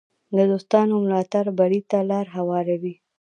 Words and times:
د 0.37 0.39
دوستانو 0.51 0.93
ملاتړ 1.05 1.45
بری 1.57 1.81
ته 1.89 1.97
لار 2.09 2.25
هواروي. 2.35 2.93